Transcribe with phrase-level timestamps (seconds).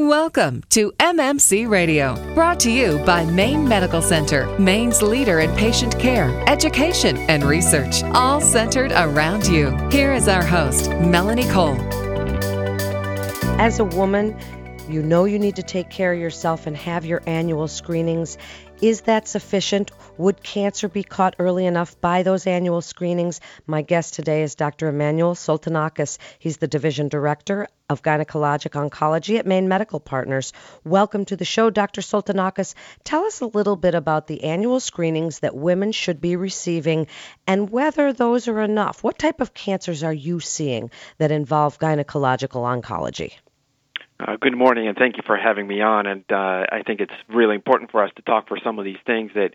[0.00, 5.98] Welcome to MMC Radio, brought to you by Maine Medical Center, Maine's leader in patient
[5.98, 9.76] care, education, and research, all centered around you.
[9.90, 11.76] Here is our host, Melanie Cole.
[13.60, 14.34] As a woman,
[14.88, 18.38] you know you need to take care of yourself and have your annual screenings.
[18.82, 19.90] Is that sufficient?
[20.16, 23.42] Would cancer be caught early enough by those annual screenings?
[23.66, 24.88] My guest today is Dr.
[24.88, 26.16] Emmanuel Soltanakis.
[26.38, 30.54] He's the Division Director of Gynecologic Oncology at Maine Medical Partners.
[30.82, 32.00] Welcome to the show, Dr.
[32.00, 32.72] Soltanakis.
[33.04, 37.06] Tell us a little bit about the annual screenings that women should be receiving
[37.46, 39.04] and whether those are enough.
[39.04, 43.34] What type of cancers are you seeing that involve gynecological oncology?
[44.20, 46.06] Uh, good morning, and thank you for having me on.
[46.06, 48.98] And uh, I think it's really important for us to talk for some of these
[49.06, 49.54] things that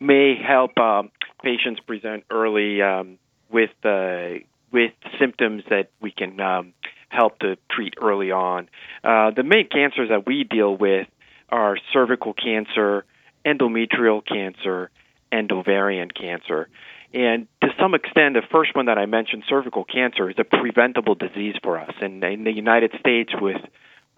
[0.00, 1.10] may help um,
[1.42, 3.18] patients present early um,
[3.50, 4.40] with uh,
[4.70, 6.74] with symptoms that we can um,
[7.08, 8.68] help to treat early on.
[9.02, 11.06] Uh, the main cancers that we deal with
[11.48, 13.06] are cervical cancer,
[13.46, 14.90] endometrial cancer,
[15.30, 16.68] and ovarian cancer.
[17.14, 21.14] And to some extent, the first one that I mentioned, cervical cancer, is a preventable
[21.14, 21.94] disease for us.
[22.00, 23.60] And in the United States, with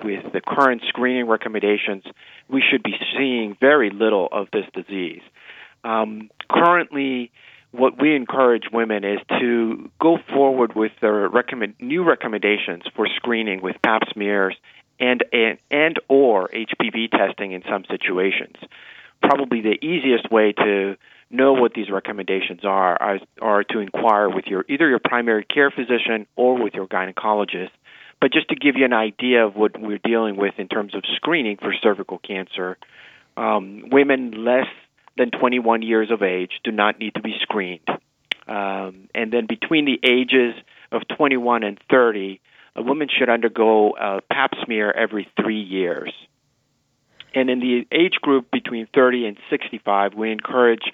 [0.03, 2.05] with the current screening recommendations,
[2.49, 5.23] we should be seeing very little of this disease.
[5.85, 7.31] Um, currently,
[7.71, 13.63] what we encourage women is to go forward with the recommend, new recommendations for screening
[13.63, 14.57] with pap smears
[15.01, 18.57] and, and and or HPV testing in some situations.
[19.21, 20.97] Probably the easiest way to
[21.31, 25.71] know what these recommendations are are, are to inquire with your either your primary care
[25.71, 27.71] physician or with your gynecologist
[28.25, 31.03] but just to give you an idea of what we're dealing with in terms of
[31.15, 32.79] screening for cervical cancer,
[33.37, 34.65] um, women less
[35.19, 37.87] than 21 years of age do not need to be screened.
[38.49, 40.55] Um, and then between the ages
[40.91, 42.41] of 21 and 30,
[42.77, 46.11] a woman should undergo a pap smear every three years.
[47.35, 50.91] And in the age group between 30 and 65, we encourage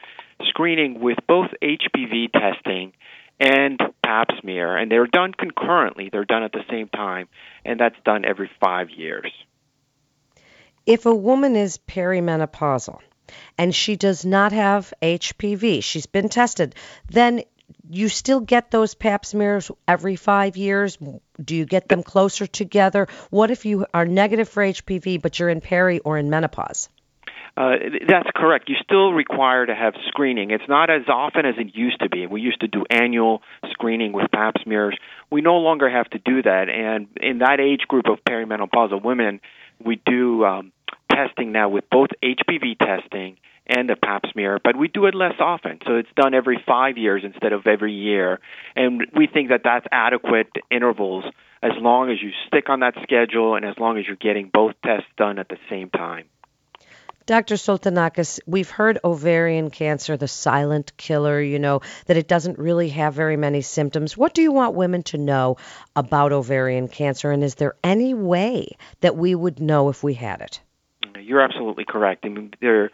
[0.48, 2.92] screening with both HPV testing
[3.38, 5.32] and pap smear, and they're done
[5.70, 6.10] concurrently.
[6.10, 7.28] They're done at the same time,
[7.64, 9.32] and that's done every five years.
[10.86, 12.98] If a woman is perimenopausal
[13.56, 16.74] and she does not have HPV, she's been tested,
[17.08, 17.42] then
[17.88, 20.98] you still get those pap smears every five years?
[21.42, 23.06] Do you get them closer together?
[23.30, 26.88] What if you are negative for HPV but you're in peri or in menopause?
[27.60, 27.76] Uh,
[28.08, 28.70] that's correct.
[28.70, 30.50] You still require to have screening.
[30.50, 32.26] It's not as often as it used to be.
[32.26, 34.96] We used to do annual screening with pap smears.
[35.30, 36.70] We no longer have to do that.
[36.70, 39.42] And in that age group of perimenopausal women,
[39.84, 40.72] we do um,
[41.12, 45.34] testing now with both HPV testing and the pap smear, but we do it less
[45.38, 45.80] often.
[45.86, 48.40] So it's done every five years instead of every year.
[48.74, 51.24] And we think that that's adequate intervals
[51.62, 54.76] as long as you stick on that schedule and as long as you're getting both
[54.82, 56.24] tests done at the same time.
[57.30, 57.54] Dr.
[57.54, 63.14] Soltanakis, we've heard ovarian cancer, the silent killer, you know, that it doesn't really have
[63.14, 64.16] very many symptoms.
[64.16, 65.56] What do you want women to know
[65.94, 70.40] about ovarian cancer, and is there any way that we would know if we had
[70.40, 70.60] it?
[71.20, 72.24] You're absolutely correct.
[72.24, 72.90] I mean, the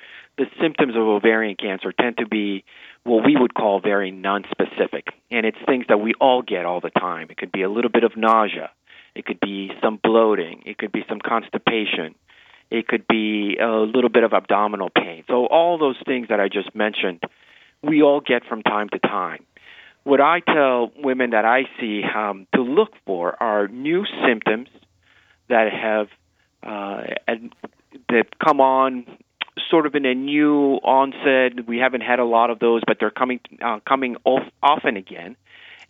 [0.60, 2.62] symptoms of ovarian cancer tend to be
[3.04, 6.91] what we would call very nonspecific, and it's things that we all get all the
[6.91, 7.28] time.
[7.30, 8.70] It could be a little bit of nausea,
[9.14, 12.14] it could be some bloating, it could be some constipation,
[12.71, 15.25] it could be a little bit of abdominal pain.
[15.28, 17.22] So, all those things that I just mentioned,
[17.82, 19.44] we all get from time to time.
[20.04, 24.69] What I tell women that I see um, to look for are new symptoms
[25.49, 26.09] that have
[26.62, 27.55] uh, and
[28.09, 29.06] that come on
[29.71, 31.66] sort of in a new onset.
[31.66, 35.37] We haven't had a lot of those, but they're coming uh, coming off, often again,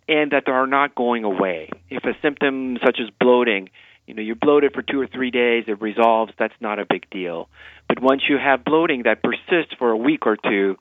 [0.07, 1.69] and that they are not going away.
[1.89, 3.69] If a symptom such as bloating
[4.07, 7.09] you know, you're bloated for two or three days, it resolves, that's not a big
[7.09, 7.49] deal.
[7.87, 10.77] But once you have bloating that persists for a week or two,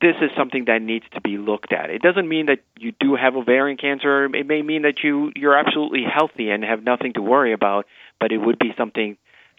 [0.00, 1.90] this is something that needs to be looked at.
[1.90, 4.24] It doesn't mean that you do have ovarian cancer.
[4.24, 7.86] It may mean that you you're absolutely healthy and have nothing to worry about,
[8.18, 9.16] but it would be something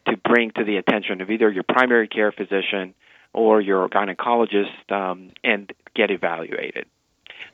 [0.07, 2.95] to bring to the attention of either your primary care physician
[3.33, 6.87] or your gynecologist um, and get evaluated.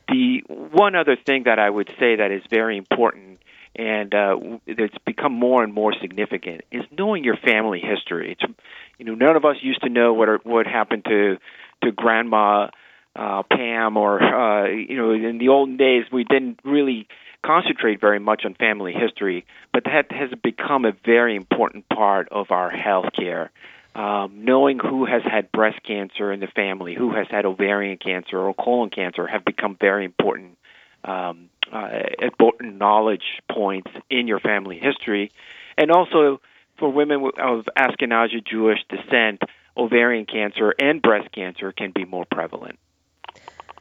[0.08, 3.37] The one other thing that I would say that is very important
[3.78, 8.32] and uh, it's become more and more significant is knowing your family history.
[8.32, 8.54] It's
[8.98, 11.38] you know none of us used to know what what happened to
[11.84, 12.70] to grandma
[13.16, 17.08] uh, Pam or uh, you know in the olden days we didn't really
[17.46, 22.52] concentrate very much on family history, but that has become a very important part of
[22.52, 23.52] our health care.
[23.96, 28.38] Um, knowing who has had breast cancer in the family, who has had ovarian cancer
[28.38, 30.56] or colon cancer, have become very important
[31.04, 35.32] um, uh, important knowledge points in your family history,
[35.78, 36.42] and also
[36.80, 39.42] for women of Ashkenazi Jewish descent,
[39.76, 42.78] ovarian cancer and breast cancer can be more prevalent.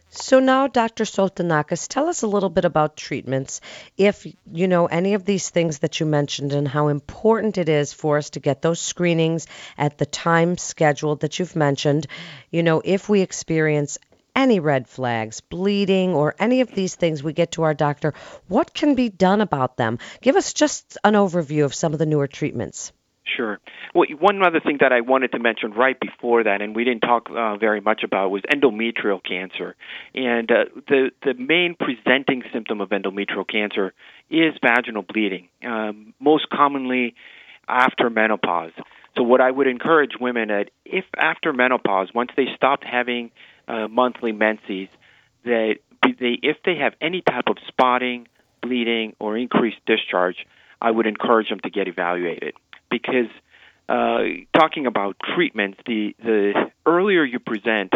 [0.09, 1.05] So now, Dr.
[1.05, 3.61] Soltanakis, tell us a little bit about treatments.
[3.99, 7.93] If you know any of these things that you mentioned and how important it is
[7.93, 9.47] for us to get those screenings
[9.77, 12.07] at the time scheduled that you've mentioned,
[12.51, 13.99] you know, if we experience
[14.37, 18.15] any red flags, bleeding, or any of these things, we get to our doctor.
[18.47, 19.99] What can be done about them?
[20.21, 22.93] Give us just an overview of some of the newer treatments.
[23.25, 23.59] Sure.
[23.93, 27.01] Well, one other thing that I wanted to mention right before that, and we didn't
[27.01, 29.75] talk uh, very much about, was endometrial cancer.
[30.15, 33.95] And uh, the the main presenting symptom of endometrial cancer
[34.31, 37.17] is vaginal bleeding, um, most commonly
[37.67, 38.73] after menopause.
[39.17, 43.33] So, what I would encourage women that if after menopause, once they stopped having
[43.69, 44.89] uh, monthly menses,
[45.45, 48.29] that they, if they have any type of spotting,
[48.63, 50.47] bleeding, or increased discharge,
[50.81, 52.55] I would encourage them to get evaluated
[52.91, 53.29] because
[53.89, 54.19] uh,
[54.53, 57.93] talking about treatments, the the earlier you present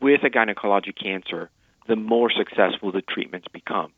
[0.00, 1.50] with a gynecologic cancer,
[1.86, 3.92] the more successful the treatments become.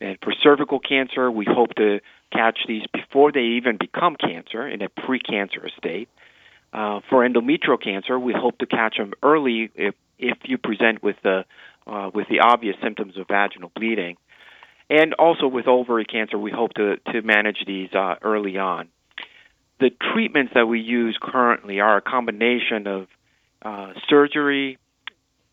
[0.00, 2.00] And for cervical cancer, we hope to
[2.32, 6.08] catch these before they even become cancer in a precancerous state.
[6.72, 11.16] Uh, for endometrial cancer, we hope to catch them early if if you present with
[11.22, 11.44] the
[11.86, 14.16] uh, with the obvious symptoms of vaginal bleeding,
[14.90, 18.88] and also with ovary cancer, we hope to to manage these uh, early on
[19.78, 23.08] the treatments that we use currently are a combination of
[23.62, 24.78] uh, surgery,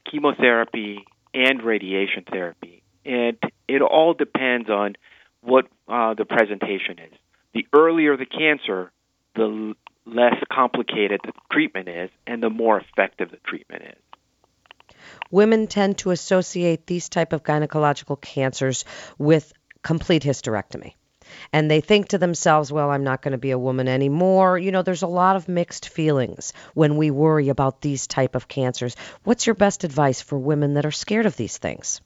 [0.10, 2.83] chemotherapy, and radiation therapy.
[3.06, 3.38] And
[3.68, 4.95] it all depends on
[5.42, 7.13] what uh, the presentation is.
[7.54, 8.92] The earlier the cancer,
[9.36, 9.75] the
[10.06, 14.12] less complicated the treatment is, and the more effective the treatment is.
[15.31, 18.86] Women tend to associate these type of gynecological cancers
[19.18, 20.94] with complete hysterectomy
[21.51, 24.57] and they think to themselves, well, I'm not going to be a woman anymore.
[24.57, 28.48] You know, there's a lot of mixed feelings when we worry about these type of
[28.48, 28.95] cancers.
[29.24, 32.01] What's your best advice for women that are scared of these things?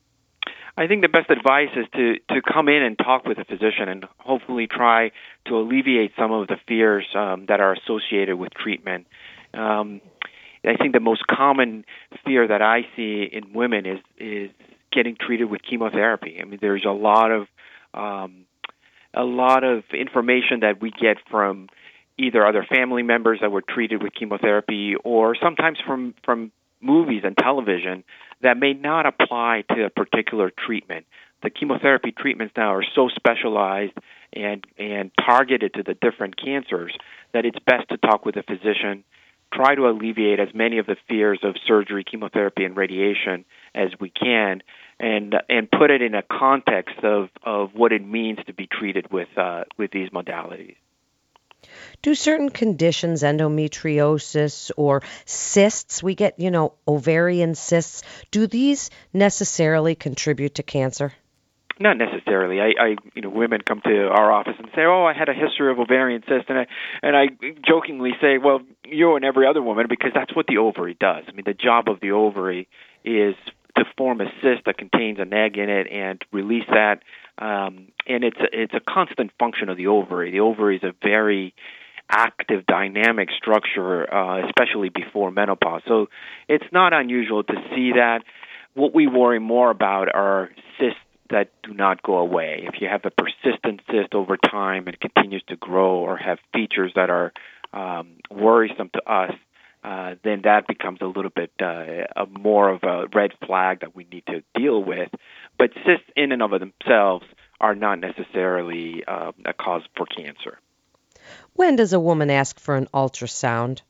[0.80, 3.90] I think the best advice is to, to come in and talk with a physician
[3.90, 5.12] and hopefully try
[5.48, 9.08] to alleviate some of the fears um, that are associated with treatment.
[9.56, 10.02] Um,
[10.66, 11.86] I think the most common
[12.26, 14.50] fear that I see in women is is
[14.92, 16.40] getting treated with chemotherapy.
[16.42, 17.48] I mean, there's a lot of
[17.94, 18.46] um,
[19.14, 21.68] a lot of information that we get from
[22.18, 26.52] either other family members that were treated with chemotherapy or sometimes from from
[26.82, 28.04] movies and television
[28.42, 31.06] that may not apply to a particular treatment.
[31.44, 33.94] The chemotherapy treatments now are so specialized
[34.34, 36.96] and and targeted to the different cancers
[37.34, 39.04] that it's best to talk with a physician,
[39.54, 44.10] try to alleviate as many of the fears of surgery, chemotherapy and radiation as we
[44.10, 44.62] can
[45.00, 49.12] and and put it in a context of, of what it means to be treated
[49.12, 50.76] with uh, with these modalities.
[52.02, 59.96] Do certain conditions, endometriosis or cysts, we get, you know, ovarian cysts, do these necessarily
[59.96, 61.14] contribute to cancer?
[61.80, 62.60] Not necessarily.
[62.60, 65.34] I, I, you know, women come to our office and say, "Oh, I had a
[65.34, 66.68] history of ovarian cyst," and I,
[67.04, 67.28] and I
[67.68, 71.26] jokingly say, "Well, you and every other woman, because that's what the ovary does.
[71.28, 72.68] I mean, the job of the ovary
[73.06, 73.36] is
[73.78, 77.04] to form a cyst that contains an egg in it and release that.
[77.38, 80.32] Um, and it's a, it's a constant function of the ovary.
[80.32, 81.54] The ovary is a very
[82.10, 85.82] active, dynamic structure, uh, especially before menopause.
[85.88, 86.08] So
[86.48, 88.24] it's not unusual to see that.
[88.74, 90.50] What we worry more about are
[90.80, 92.68] cysts that do not go away.
[92.68, 96.92] If you have a persistent cyst over time and continues to grow or have features
[96.96, 97.34] that are
[97.74, 99.34] um, worrisome to us,
[99.84, 103.96] uh, then that becomes a little bit uh, a more of a red flag that
[103.96, 105.10] we need to deal with.
[105.58, 107.26] But cysts, in and of themselves,
[107.60, 110.60] are not necessarily uh, a cause for cancer.
[111.54, 113.82] When does a woman ask for an ultrasound?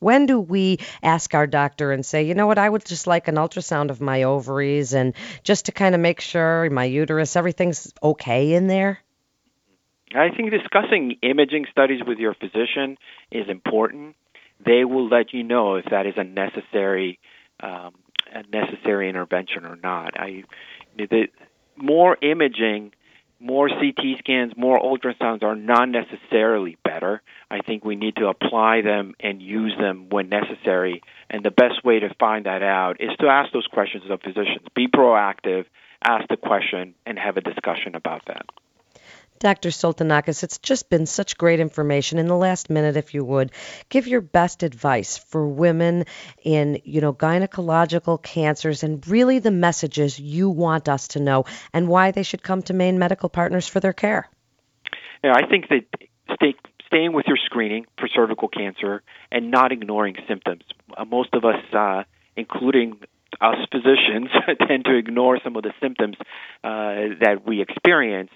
[0.00, 3.28] When do we ask our doctor and say, you know what, I would just like
[3.28, 7.92] an ultrasound of my ovaries and just to kind of make sure my uterus, everything's
[8.02, 9.00] okay in there?
[10.14, 12.96] I think discussing imaging studies with your physician
[13.30, 14.16] is important
[14.64, 17.18] they will let you know if that is a necessary
[17.60, 17.94] um,
[18.32, 20.18] a necessary intervention or not.
[20.18, 20.44] I
[20.96, 21.28] the
[21.76, 22.92] more imaging,
[23.40, 27.22] more CT scans, more ultrasounds are not necessarily better.
[27.50, 31.02] I think we need to apply them and use them when necessary.
[31.30, 34.66] And the best way to find that out is to ask those questions of physicians.
[34.74, 35.66] Be proactive,
[36.02, 38.46] ask the question, and have a discussion about that.
[39.38, 39.70] Dr.
[39.70, 42.18] Soltanakis, it's just been such great information.
[42.18, 43.52] In the last minute, if you would,
[43.88, 46.04] give your best advice for women
[46.42, 51.88] in, you know, gynecological cancers and really the messages you want us to know and
[51.88, 54.28] why they should come to Maine Medical Partners for their care.
[55.22, 55.84] Yeah, I think that
[56.34, 56.54] stay,
[56.86, 60.62] staying with your screening for cervical cancer and not ignoring symptoms.
[60.96, 62.02] Uh, most of us, uh,
[62.36, 62.98] including
[63.40, 64.28] us physicians,
[64.66, 66.16] tend to ignore some of the symptoms
[66.64, 68.30] uh, that we experience.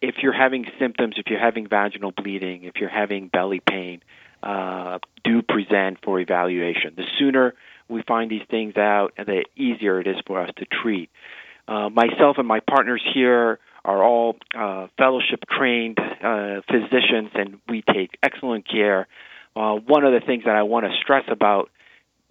[0.00, 4.02] If you're having symptoms, if you're having vaginal bleeding, if you're having belly pain,
[4.42, 6.94] uh, do present for evaluation.
[6.96, 7.54] The sooner
[7.88, 11.10] we find these things out, the easier it is for us to treat.
[11.66, 17.82] Uh, myself and my partners here are all uh, fellowship trained uh, physicians, and we
[17.82, 19.06] take excellent care.
[19.56, 21.70] Uh, one of the things that I want to stress about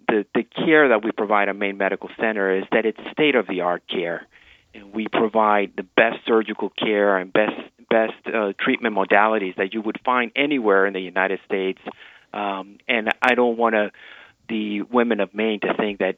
[0.07, 3.47] the, the care that we provide at Maine Medical Center is that it's state of
[3.47, 4.27] the art care.
[4.73, 7.53] And we provide the best surgical care and best
[7.89, 11.79] best uh, treatment modalities that you would find anywhere in the United States.
[12.33, 13.91] Um, and I don't want to
[14.49, 16.15] the women of Maine to think that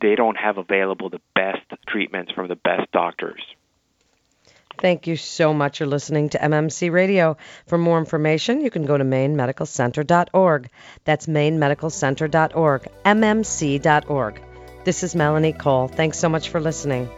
[0.00, 3.40] they don't have available the best treatments from the best doctors.
[4.78, 7.36] Thank you so much for listening to MMC Radio.
[7.66, 10.70] For more information, you can go to mainemedicalcenter.org.
[11.04, 14.42] That's mainemedicalcenter.org, mmc.org.
[14.84, 15.88] This is Melanie Cole.
[15.88, 17.08] Thanks so much for listening.